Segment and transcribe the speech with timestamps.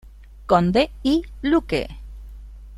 [0.47, 1.87] Conde y Luque.